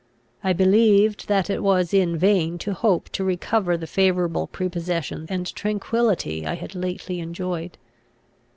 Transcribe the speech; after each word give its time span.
I 0.43 0.51
believed 0.53 1.27
that 1.27 1.47
it 1.47 1.61
was 1.61 1.93
in 1.93 2.17
vain 2.17 2.57
to 2.57 2.73
hope 2.73 3.09
to 3.09 3.23
recover 3.23 3.77
the 3.77 3.85
favourable 3.85 4.47
prepossession 4.47 5.27
and 5.29 5.45
tranquillity 5.53 6.43
I 6.43 6.55
had 6.55 6.73
lately 6.73 7.19
enjoyed. 7.19 7.77